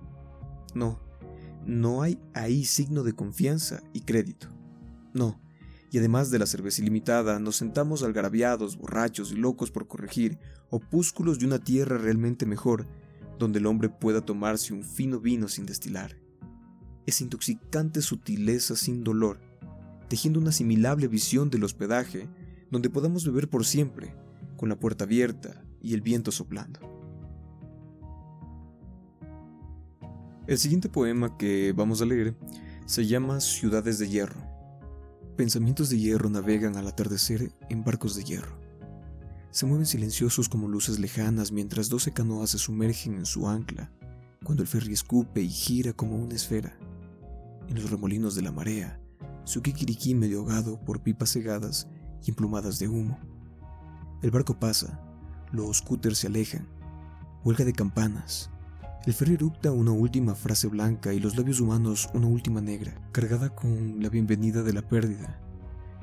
No, 0.73 1.01
no 1.65 2.01
hay 2.01 2.19
ahí 2.33 2.63
signo 2.63 3.03
de 3.03 3.13
confianza 3.13 3.83
y 3.91 4.01
crédito. 4.01 4.47
No, 5.13 5.41
y 5.91 5.97
además 5.97 6.31
de 6.31 6.39
la 6.39 6.45
cerveza 6.45 6.81
ilimitada, 6.81 7.39
nos 7.39 7.55
sentamos 7.55 8.03
algarabiados, 8.03 8.77
borrachos 8.77 9.31
y 9.31 9.35
locos 9.35 9.71
por 9.71 9.87
corregir 9.87 10.37
opúsculos 10.69 11.39
de 11.39 11.45
una 11.45 11.59
tierra 11.59 11.97
realmente 11.97 12.45
mejor, 12.45 12.85
donde 13.37 13.59
el 13.59 13.65
hombre 13.65 13.89
pueda 13.89 14.21
tomarse 14.21 14.73
un 14.73 14.83
fino 14.83 15.19
vino 15.19 15.47
sin 15.47 15.65
destilar. 15.65 16.17
Esa 17.05 17.23
intoxicante 17.23 18.01
sutileza 18.01 18.75
sin 18.75 19.03
dolor 19.03 19.49
tejiendo 20.09 20.39
una 20.39 20.49
asimilable 20.49 21.07
visión 21.07 21.49
del 21.49 21.63
hospedaje 21.63 22.27
donde 22.71 22.89
podamos 22.89 23.25
beber 23.25 23.47
por 23.47 23.65
siempre, 23.65 24.13
con 24.57 24.67
la 24.67 24.77
puerta 24.77 25.05
abierta 25.05 25.63
y 25.81 25.93
el 25.93 26.01
viento 26.01 26.31
soplando. 26.31 26.79
El 30.47 30.57
siguiente 30.57 30.89
poema 30.89 31.37
que 31.37 31.73
vamos 31.75 32.01
a 32.01 32.05
leer 32.05 32.35
se 32.85 33.05
llama 33.05 33.39
Ciudades 33.39 33.99
de 33.99 34.09
Hierro. 34.09 34.58
Pensamientos 35.39 35.89
de 35.89 35.97
hierro 35.97 36.29
navegan 36.29 36.75
al 36.75 36.85
atardecer 36.85 37.53
en 37.69 37.85
barcos 37.85 38.13
de 38.13 38.25
hierro. 38.25 38.59
Se 39.51 39.65
mueven 39.65 39.85
silenciosos 39.85 40.49
como 40.49 40.67
luces 40.67 40.99
lejanas 40.99 41.53
mientras 41.53 41.87
doce 41.87 42.11
canoas 42.11 42.49
se 42.49 42.57
sumergen 42.57 43.13
en 43.13 43.25
su 43.25 43.47
ancla, 43.47 43.89
cuando 44.43 44.63
el 44.63 44.67
ferry 44.67 44.91
escupe 44.91 45.41
y 45.41 45.47
gira 45.47 45.93
como 45.93 46.17
una 46.17 46.35
esfera. 46.35 46.77
En 47.69 47.75
los 47.75 47.89
remolinos 47.89 48.35
de 48.35 48.41
la 48.41 48.51
marea, 48.51 48.99
su 49.45 49.61
kikiriki 49.61 50.13
medio 50.13 50.39
ahogado 50.39 50.83
por 50.83 51.03
pipas 51.03 51.31
cegadas 51.31 51.87
y 52.21 52.31
emplumadas 52.31 52.77
de 52.77 52.89
humo. 52.89 53.17
El 54.21 54.31
barco 54.31 54.59
pasa, 54.59 54.99
los 55.53 55.77
scooters 55.77 56.17
se 56.17 56.27
alejan, 56.27 56.67
huelga 57.45 57.63
de 57.63 57.71
campanas. 57.71 58.51
El 59.05 59.13
ferry 59.13 59.35
erupta 59.35 59.71
una 59.71 59.91
última 59.91 60.35
frase 60.35 60.67
blanca 60.67 61.13
y 61.13 61.21
los 61.21 61.37
labios 61.37 61.61
humanos 61.61 62.09
una 62.13 62.27
última 62.27 62.59
negra, 62.59 62.93
cargada 63.13 63.49
con 63.49 64.03
la 64.03 64.09
bienvenida 64.09 64.61
de 64.61 64.73
la 64.73 64.81
pérdida. 64.81 65.39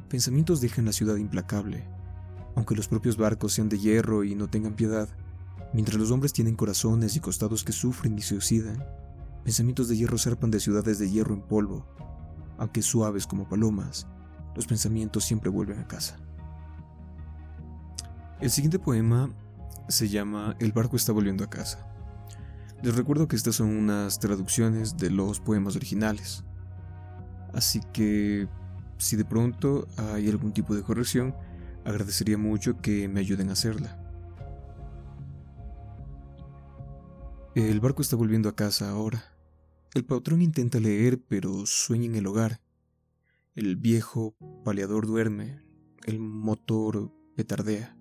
Pensamientos 0.09 0.63
dejan 0.63 0.87
la 0.87 0.93
ciudad 0.93 1.17
implacable, 1.17 1.85
aunque 2.55 2.75
los 2.75 2.89
propios 2.89 3.19
barcos 3.19 3.53
sean 3.53 3.69
de 3.69 3.79
hierro 3.79 4.25
y 4.25 4.35
no 4.35 4.49
tengan 4.49 4.77
piedad, 4.77 5.11
mientras 5.75 5.99
los 5.99 6.11
hombres 6.11 6.33
tienen 6.33 6.57
corazones 6.57 7.17
y 7.17 7.21
costados 7.21 7.65
que 7.65 7.73
sufren 7.73 8.19
y 8.19 8.23
se 8.23 8.35
oxidan. 8.35 8.83
Pensamientos 9.45 9.89
de 9.89 9.97
hierro 9.99 10.17
zarpan 10.17 10.51
de 10.51 10.59
ciudades 10.59 10.99
de 10.99 11.11
hierro 11.11 11.35
en 11.35 11.43
polvo, 11.43 11.87
aunque 12.57 12.81
suaves 12.81 13.27
como 13.27 13.47
palomas, 13.47 14.07
los 14.55 14.67
pensamientos 14.67 15.23
siempre 15.23 15.51
vuelven 15.51 15.81
a 15.81 15.87
casa. 15.87 16.19
El 18.41 18.51
siguiente 18.51 18.79
poema 18.79 19.29
se 19.87 20.09
llama 20.09 20.57
El 20.61 20.73
barco 20.73 20.97
está 20.97 21.13
volviendo 21.13 21.45
a 21.45 21.51
casa. 21.51 21.93
Les 22.83 22.95
recuerdo 22.95 23.27
que 23.27 23.37
estas 23.37 23.57
son 23.57 23.69
unas 23.69 24.19
traducciones 24.19 24.97
de 24.97 25.11
los 25.11 25.41
poemas 25.41 25.77
originales. 25.77 26.45
Así 27.53 27.81
que 27.93 28.49
si 28.99 29.17
de 29.17 29.25
pronto 29.25 29.87
hay 29.97 30.29
algún 30.29 30.53
tipo 30.53 30.75
de 30.75 30.83
corrección, 30.83 31.35
agradecería 31.85 32.37
mucho 32.37 32.81
que 32.81 33.09
me 33.09 33.21
ayuden 33.21 33.49
a 33.49 33.53
hacerla. 33.53 34.03
El 37.55 37.81
barco 37.81 38.03
está 38.03 38.17
volviendo 38.17 38.51
a 38.51 38.55
casa 38.55 38.91
ahora. 38.91 39.25
El 39.95 40.05
patrón 40.05 40.43
intenta 40.43 40.79
leer, 40.79 41.19
pero 41.27 41.65
sueña 41.65 42.05
en 42.05 42.17
el 42.17 42.27
hogar. 42.27 42.61
El 43.55 43.77
viejo 43.77 44.37
paleador 44.63 45.07
duerme, 45.07 45.63
el 46.05 46.19
motor 46.19 47.11
petardea. 47.35 47.97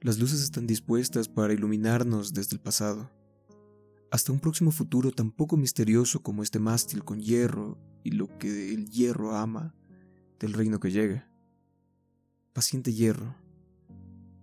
Las 0.00 0.18
luces 0.18 0.42
están 0.42 0.66
dispuestas 0.66 1.28
para 1.28 1.52
iluminarnos 1.52 2.32
desde 2.32 2.56
el 2.56 2.62
pasado, 2.62 3.10
hasta 4.14 4.30
un 4.30 4.38
próximo 4.38 4.70
futuro 4.70 5.10
tan 5.10 5.32
poco 5.32 5.56
misterioso 5.56 6.22
como 6.22 6.44
este 6.44 6.60
mástil 6.60 7.02
con 7.02 7.18
hierro 7.18 7.76
y 8.04 8.12
lo 8.12 8.28
que 8.38 8.72
el 8.72 8.88
hierro 8.88 9.34
ama 9.34 9.74
del 10.38 10.52
reino 10.52 10.78
que 10.78 10.92
llega. 10.92 11.28
Paciente 12.52 12.92
hierro, 12.92 13.34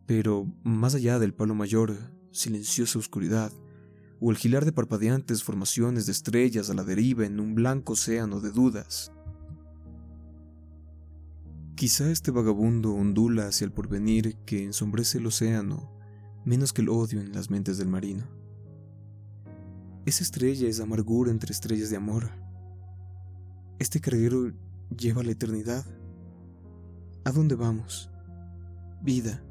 pero 0.06 0.46
más 0.66 0.94
allá 0.94 1.20
del 1.20 1.34
palo 1.34 1.56
mayor, 1.56 1.96
silenciosa 2.32 3.00
oscuridad, 3.00 3.54
o 4.20 4.30
el 4.30 4.36
gilar 4.36 4.66
de 4.66 4.74
parpadeantes 4.74 5.42
formaciones 5.42 6.06
de 6.06 6.12
estrellas 6.12 6.70
a 6.70 6.74
la 6.74 6.84
deriva 6.84 7.26
en 7.26 7.40
un 7.40 7.56
blanco 7.56 7.94
océano 7.94 8.42
de 8.42 8.52
dudas. 8.52 9.14
Quizá 11.76 12.12
este 12.12 12.32
vagabundo 12.32 12.94
ondula 12.94 13.48
hacia 13.48 13.64
el 13.64 13.72
porvenir 13.72 14.36
que 14.46 14.66
ensombrece 14.66 15.20
el 15.20 15.28
océano 15.28 15.98
menos 16.44 16.74
que 16.74 16.82
el 16.82 16.90
odio 16.90 17.22
en 17.22 17.32
las 17.32 17.50
mentes 17.50 17.78
del 17.78 17.88
marino. 17.88 18.41
Esa 20.06 20.24
estrella 20.24 20.68
es 20.68 20.80
amargura 20.80 21.30
entre 21.30 21.52
estrellas 21.52 21.92
de 21.92 21.98
amor. 21.98 22.32
Este 23.78 24.02
carguero 24.02 24.52
lleva 24.98 25.22
la 25.22 25.32
eternidad. 25.32 25.86
¿A 27.24 27.32
dónde 27.32 27.54
vamos? 27.54 28.10
Vida, 29.04 29.44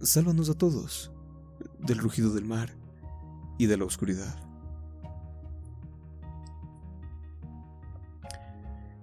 sálvanos 0.00 0.48
a 0.48 0.54
todos 0.54 1.12
del 1.80 1.98
rugido 1.98 2.32
del 2.32 2.44
mar 2.44 2.70
y 3.58 3.66
de 3.66 3.76
la 3.76 3.84
oscuridad. 3.84 4.36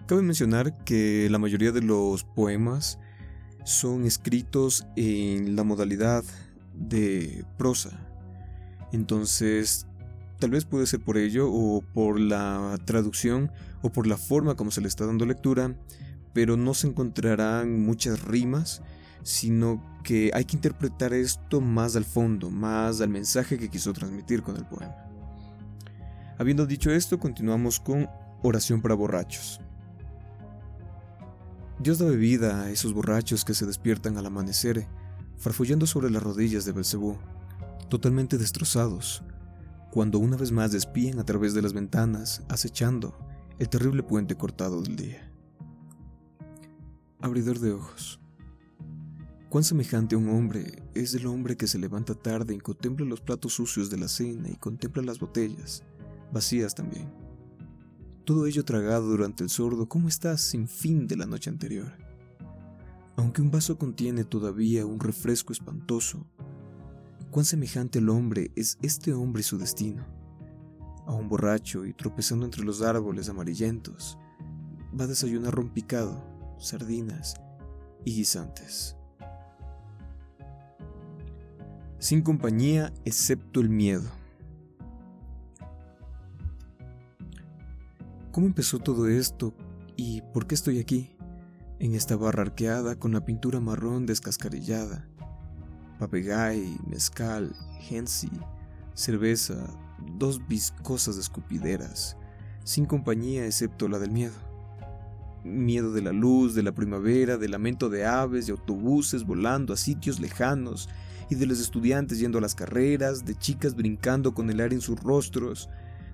Cabe 0.08 0.22
mencionar 0.22 0.86
que 0.86 1.28
la 1.30 1.40
mayoría 1.40 1.74
de 1.74 1.82
los 1.82 2.24
poemas 2.24 2.98
son 3.66 4.06
escritos 4.06 4.88
en 4.96 5.58
la 5.58 5.64
modalidad 5.64 6.24
de 6.74 7.44
prosa. 7.58 8.08
Entonces, 8.92 9.88
tal 10.40 10.52
vez 10.52 10.66
puede 10.66 10.86
ser 10.86 11.00
por 11.00 11.18
ello 11.18 11.50
o 11.52 11.82
por 11.82 12.20
la 12.20 12.78
traducción 12.86 13.52
o 13.82 13.92
por 13.92 14.08
la 14.08 14.18
forma 14.18 14.56
como 14.56 14.72
se 14.72 14.82
le 14.82 14.88
está 14.88 15.06
dando 15.06 15.26
lectura, 15.26 15.76
pero 16.34 16.58
no 16.58 16.74
se 16.74 16.88
encontrarán 16.88 17.86
muchas 17.86 18.24
rimas, 18.24 18.82
sino 19.24 19.82
que 20.04 20.32
hay 20.34 20.46
que 20.46 20.56
interpretar 20.56 21.14
esto 21.14 21.62
más 21.62 21.96
al 21.96 22.06
fondo, 22.06 22.52
más 22.52 23.02
al 23.02 23.10
mensaje 23.10 23.58
que 23.58 23.70
quiso 23.70 23.94
transmitir 23.94 24.44
con 24.44 24.56
el 24.56 24.66
poema. 24.66 24.96
Habiendo 26.38 26.66
dicho 26.66 26.92
esto, 26.92 27.20
continuamos 27.20 27.80
con 27.80 28.10
Oración 28.44 28.82
para 28.82 28.94
borrachos. 28.94 29.60
Dios 31.80 31.98
da 31.98 32.06
bebida 32.06 32.64
a 32.64 32.70
esos 32.70 32.94
borrachos 32.94 33.44
que 33.44 33.54
se 33.54 33.66
despiertan 33.66 34.18
al 34.18 34.26
amanecer, 34.28 34.88
farfullando 35.38 35.88
sobre 35.88 36.12
las 36.12 36.22
rodillas 36.22 36.66
de 36.66 36.72
Belcebú, 36.72 37.18
totalmente 37.90 38.38
destrozados, 38.38 39.24
cuando 39.96 40.20
una 40.20 40.36
vez 40.36 40.52
más 40.52 40.74
despían 40.74 41.20
a 41.20 41.24
través 41.24 41.54
de 41.54 41.62
las 41.62 41.72
ventanas, 41.72 42.44
acechando 42.50 43.18
el 43.60 43.70
terrible 43.70 44.04
puente 44.04 44.36
cortado 44.36 44.82
del 44.82 44.98
día. 44.98 45.32
Abridor 47.22 47.60
de 47.60 47.72
ojos. 47.72 48.20
Cuán 49.48 49.64
semejante 49.64 50.16
a 50.16 50.18
un 50.18 50.28
hombre 50.28 50.84
es 50.96 51.14
el 51.14 51.26
hombre 51.28 51.56
que 51.56 51.68
se 51.68 51.80
levanta 51.80 52.14
tarde 52.14 52.54
y 52.54 52.58
contempla 52.58 53.06
los 53.06 53.22
platos 53.22 53.54
sucios 53.54 53.90
de 53.90 53.96
la 53.96 54.10
cena 54.10 54.50
y 54.50 54.58
contempla 54.58 55.02
las 55.02 55.18
botellas, 55.18 55.82
vacías 56.34 56.76
también 56.76 57.10
todo 58.26 58.48
ello 58.48 58.66
tragado 58.66 59.08
durante 59.08 59.44
el 59.44 59.52
sordo, 59.52 59.88
¿cómo 59.88 60.08
estás 60.08 60.42
sin 60.42 60.68
fin 60.68 61.08
de 61.08 61.16
la 61.16 61.28
noche 61.28 61.52
anterior? 61.52 61.94
Aunque 63.18 63.44
un 63.44 63.52
vaso 63.52 63.78
contiene 63.78 64.24
todavía 64.24 64.86
un 64.86 65.00
refresco 65.00 65.54
espantoso, 65.54 66.26
cuán 67.32 67.46
semejante 67.46 68.00
al 68.00 68.10
hombre 68.10 68.52
es 68.56 68.78
este 68.82 69.14
hombre 69.14 69.44
su 69.44 69.58
destino. 69.58 70.06
A 71.06 71.14
un 71.14 71.30
borracho 71.30 71.86
y 71.86 71.94
tropezando 71.94 72.46
entre 72.46 72.64
los 72.64 72.82
árboles 72.82 73.30
amarillentos, 73.30 74.18
va 75.00 75.04
a 75.04 75.08
desayunar 75.08 75.54
rompicado, 75.54 76.24
sardinas 76.58 77.36
y 78.06 78.16
guisantes. 78.16 78.96
Sin 82.00 82.22
compañía 82.22 82.94
excepto 83.04 83.62
el 83.62 83.70
miedo. 83.70 84.10
¿Cómo 88.32 88.48
empezó 88.48 88.80
todo 88.80 89.08
esto 89.08 89.54
y 89.96 90.22
por 90.34 90.46
qué 90.46 90.56
estoy 90.56 90.80
aquí? 90.80 91.16
En 91.80 91.96
esta 91.96 92.16
barra 92.16 92.44
arqueada 92.44 92.96
con 93.00 93.12
la 93.12 93.26
pintura 93.26 93.60
marrón 93.60 94.06
descascarillada. 94.06 95.08
Papegay, 96.00 96.78
mezcal, 96.88 97.56
Hensi, 97.90 98.30
cerveza, 98.94 99.56
dos 100.18 100.46
viscosas 100.48 101.18
escupideras, 101.18 102.18
sin 102.64 102.86
compañía 102.86 103.46
excepto 103.46 103.88
la 103.88 104.00
del 104.00 104.12
miedo. 104.12 104.34
Miedo 105.44 105.92
de 105.94 106.02
la 106.02 106.12
luz, 106.12 106.56
de 106.56 106.64
la 106.64 106.74
primavera, 106.74 107.38
del 107.38 107.52
lamento 107.52 107.90
de 107.90 108.06
aves, 108.06 108.48
de 108.48 108.52
autobuses 108.52 109.26
volando 109.26 109.74
a 109.74 109.78
sitios 109.78 110.20
lejanos, 110.20 110.90
y 111.30 111.36
de 111.36 111.46
los 111.48 111.60
estudiantes 111.60 112.20
yendo 112.20 112.38
a 112.38 112.42
las 112.42 112.54
carreras, 112.54 113.26
de 113.26 113.36
chicas 113.36 113.76
brincando 113.76 114.34
con 114.34 114.50
el 114.50 114.60
aire 114.60 114.76
en 114.76 114.82
sus 114.82 115.00
rostros, 115.02 115.70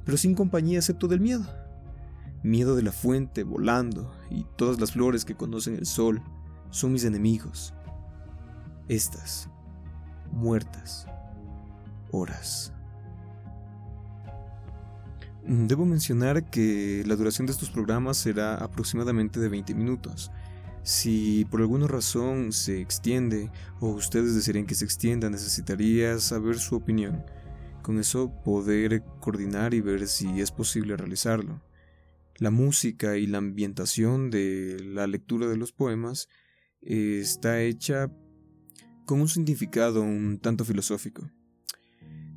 pero 0.06 0.18
sin 0.18 0.36
compañía 0.36 0.80
excepto 0.80 1.08
del 1.08 1.20
miedo 1.20 1.46
miedo 2.44 2.76
de 2.76 2.82
la 2.82 2.92
fuente 2.92 3.44
volando 3.44 4.12
y 4.29 4.46
todas 4.55 4.79
las 4.79 4.94
flores 4.94 5.25
que 5.25 5.36
conocen 5.36 5.75
el 5.75 5.86
sol 5.86 6.22
son 6.70 6.94
mis 6.94 7.03
enemigos. 7.03 7.74
Estas, 8.88 9.50
muertas, 10.31 11.07
horas. 12.11 12.74
Debo 15.48 15.85
mencionar 15.85 16.50
que 16.50 17.03
la 17.07 17.15
duración 17.15 17.48
de 17.48 17.53
estos 17.53 17.72
programas 17.72 18.17
será 18.17 18.55
aproximadamente 18.55 19.39
de 19.39 19.50
20 19.50 19.74
minutos. 19.74 20.31
Si 20.83 21.46
por 21.46 21.61
alguna 21.61 21.87
razón 21.87 22.51
se 22.51 22.79
extiende 22.79 23.51
o 23.79 23.89
ustedes 23.89 24.35
desearían 24.35 24.65
que 24.65 24.75
se 24.75 24.85
extienda, 24.85 25.29
necesitaría 25.29 26.20
saber 26.20 26.59
su 26.59 26.75
opinión. 26.75 27.24
Con 27.81 28.00
eso 28.00 28.31
poder 28.44 29.03
coordinar 29.20 29.74
y 29.74 29.81
ver 29.81 30.07
si 30.07 30.41
es 30.41 30.51
posible 30.51 30.96
realizarlo. 30.96 31.61
La 32.37 32.51
música 32.51 33.17
y 33.17 33.27
la 33.27 33.39
ambientación 33.39 34.29
de 34.29 34.77
la 34.83 35.07
lectura 35.07 35.48
de 35.48 35.57
los 35.57 35.72
poemas 35.72 36.29
eh, 36.81 37.20
está 37.22 37.61
hecha 37.61 38.11
con 39.05 39.22
un 39.22 39.27
significado 39.27 40.01
un 40.01 40.40
tanto 40.40 40.66
filosófico. 40.66 41.29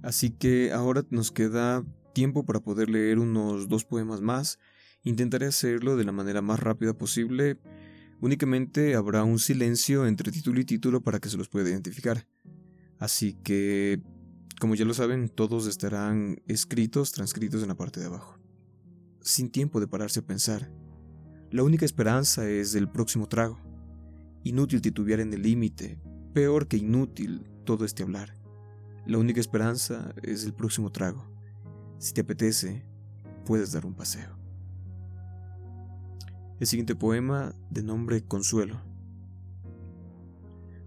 Así 0.03 0.31
que 0.31 0.73
ahora 0.73 1.05
nos 1.11 1.33
queda 1.33 1.85
tiempo 2.15 2.45
para 2.45 2.61
poder 2.61 2.91
leer 2.91 3.19
unos 3.19 3.69
dos 3.69 3.85
poemas 3.85 4.21
más. 4.21 4.59
Intentaré 5.03 5.47
hacerlo 5.47 5.97
de 5.97 6.05
la 6.05 6.13
manera 6.13 6.43
más 6.43 6.61
rápida 6.61 6.93
posible. 6.93 7.59
Únicamente 8.21 8.95
habrá 8.95 9.25
un 9.25 9.39
silencio 9.39 10.07
entre 10.07 10.31
título 10.31 10.61
y 10.61 10.65
título 10.65 11.03
para 11.03 11.21
que 11.21 11.29
se 11.29 11.37
los 11.37 11.49
pueda 11.49 11.71
identificar. 11.71 12.27
Así 12.99 13.35
que, 13.43 14.01
como 14.61 14.75
ya 14.75 14.85
lo 14.85 14.95
saben, 14.95 15.29
todos 15.29 15.67
estarán 15.67 16.43
escritos, 16.47 17.13
transcritos 17.13 17.63
en 17.63 17.69
la 17.69 17.77
parte 17.77 18.01
de 18.01 18.07
abajo 18.07 18.45
sin 19.25 19.51
tiempo 19.51 19.81
de 19.81 19.89
pararse 19.89 20.21
a 20.21 20.27
pensar. 20.27 20.71
La 21.51 21.63
única 21.63 21.85
esperanza 21.85 22.49
es 22.49 22.75
el 22.75 22.89
próximo 22.89 23.27
trago. 23.27 23.59
Inútil 24.45 24.83
titubear 24.83 25.21
en 25.21 25.33
el 25.33 25.43
límite, 25.43 25.99
peor 26.35 26.67
que 26.67 26.77
inútil 26.77 27.47
todo 27.65 27.85
este 27.85 28.03
hablar. 28.03 28.35
La 29.07 29.19
única 29.19 29.41
esperanza 29.41 30.13
es 30.23 30.45
el 30.45 30.53
próximo 30.53 30.91
trago. 30.91 31.25
Si 31.99 32.13
te 32.13 32.23
apetece, 32.23 32.85
puedes 33.47 33.71
dar 33.71 33.87
un 33.87 33.95
paseo. 33.95 34.37
El 36.59 36.67
siguiente 36.67 36.97
poema, 36.97 37.55
de 37.71 37.85
nombre 37.85 38.25
Consuelo. 38.25 38.81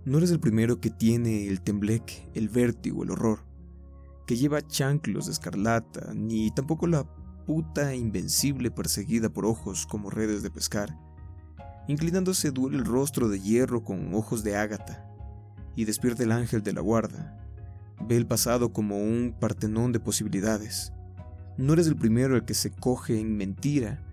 No 0.04 0.18
eres 0.18 0.32
el 0.32 0.42
primero 0.42 0.82
que 0.82 0.90
tiene 0.90 1.48
el 1.48 1.62
tembleque, 1.62 2.30
el 2.34 2.50
vértigo, 2.50 3.04
el 3.04 3.12
horror, 3.12 3.40
que 4.26 4.36
lleva 4.36 4.68
chanclos 4.68 5.28
de 5.28 5.32
escarlata, 5.32 6.14
ni 6.14 6.52
tampoco 6.52 6.88
la 6.88 7.06
puta 7.46 7.96
invencible 7.96 8.70
perseguida 8.70 9.30
por 9.30 9.46
ojos 9.46 9.86
como 9.86 10.10
redes 10.10 10.44
de 10.44 10.52
pescar. 10.52 10.98
Inclinándose 11.88 12.52
duele 12.52 12.78
el 12.78 12.86
rostro 12.86 13.30
de 13.30 13.40
hierro 13.40 13.86
con 13.86 14.14
ojos 14.14 14.44
de 14.44 14.58
ágata, 14.58 15.07
y 15.78 15.86
despierta 15.86 16.24
el 16.24 16.34
ángel 16.34 16.64
de 16.64 16.74
la 16.74 16.82
guarda. 16.82 17.38
Ve 18.02 18.18
el 18.18 18.26
pasado 18.26 18.74
como 18.74 19.00
un 19.00 19.34
partenón 19.40 19.94
de 19.94 20.02
posibilidades. 20.02 20.92
No 21.56 21.74
eres 21.74 21.88
el 21.88 21.96
primero 21.96 22.36
el 22.36 22.44
que 22.44 22.56
se 22.56 22.72
coge 22.72 23.20
en 23.20 23.38
mentira, 23.38 24.04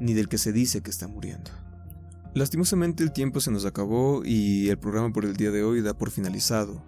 ni 0.00 0.12
del 0.12 0.28
que 0.28 0.38
se 0.38 0.52
dice 0.52 0.82
que 0.82 0.90
está 0.90 1.08
muriendo. 1.08 1.50
Lastimosamente 2.34 3.02
el 3.02 3.12
tiempo 3.12 3.40
se 3.40 3.50
nos 3.50 3.64
acabó 3.64 4.22
y 4.24 4.68
el 4.68 4.78
programa 4.78 5.12
por 5.12 5.24
el 5.24 5.34
día 5.34 5.50
de 5.50 5.64
hoy 5.64 5.80
da 5.80 5.94
por 5.94 6.10
finalizado. 6.10 6.84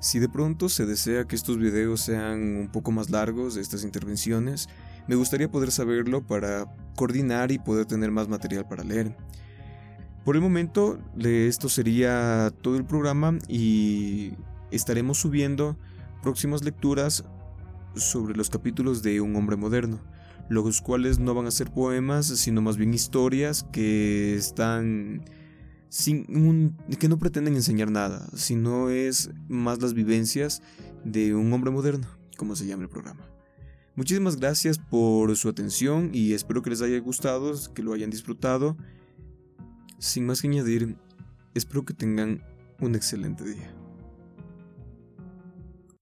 Si 0.00 0.18
de 0.18 0.28
pronto 0.28 0.68
se 0.68 0.84
desea 0.84 1.26
que 1.26 1.36
estos 1.36 1.58
videos 1.58 2.00
sean 2.00 2.56
un 2.56 2.68
poco 2.72 2.90
más 2.90 3.10
largos, 3.10 3.56
estas 3.56 3.84
intervenciones, 3.84 4.68
me 5.06 5.14
gustaría 5.14 5.50
poder 5.50 5.70
saberlo 5.70 6.26
para 6.26 6.66
coordinar 6.96 7.52
y 7.52 7.58
poder 7.58 7.86
tener 7.86 8.10
más 8.10 8.28
material 8.28 8.66
para 8.66 8.82
leer. 8.82 9.16
Por 10.24 10.36
el 10.36 10.42
momento, 10.42 10.98
esto 11.18 11.68
sería 11.68 12.52
todo 12.60 12.76
el 12.76 12.84
programa 12.84 13.38
y 13.48 14.32
estaremos 14.70 15.18
subiendo 15.18 15.76
próximas 16.22 16.62
lecturas 16.64 17.24
sobre 17.94 18.36
los 18.36 18.50
capítulos 18.50 19.02
de 19.02 19.20
Un 19.20 19.34
hombre 19.36 19.56
moderno, 19.56 20.00
los 20.48 20.82
cuales 20.82 21.18
no 21.18 21.34
van 21.34 21.46
a 21.46 21.50
ser 21.50 21.70
poemas, 21.70 22.26
sino 22.26 22.60
más 22.60 22.76
bien 22.76 22.92
historias 22.92 23.66
que 23.72 24.36
están 24.36 25.24
sin 25.88 26.76
que 26.98 27.08
no 27.08 27.18
pretenden 27.18 27.54
enseñar 27.54 27.90
nada, 27.90 28.28
sino 28.34 28.90
es 28.90 29.30
más 29.48 29.80
las 29.80 29.94
vivencias 29.94 30.60
de 31.04 31.34
un 31.34 31.50
hombre 31.52 31.70
moderno, 31.70 32.06
como 32.36 32.54
se 32.56 32.66
llama 32.66 32.82
el 32.82 32.90
programa. 32.90 33.24
Muchísimas 33.96 34.36
gracias 34.36 34.78
por 34.78 35.34
su 35.36 35.48
atención 35.48 36.10
y 36.12 36.34
espero 36.34 36.62
que 36.62 36.70
les 36.70 36.82
haya 36.82 36.98
gustado, 37.00 37.54
que 37.74 37.82
lo 37.82 37.94
hayan 37.94 38.10
disfrutado. 38.10 38.76
Sin 39.98 40.26
más 40.26 40.42
que 40.42 40.48
añadir, 40.48 40.96
espero 41.54 41.84
que 41.84 41.92
tengan 41.92 42.40
un 42.80 42.94
excelente 42.94 43.44
día. 43.44 43.77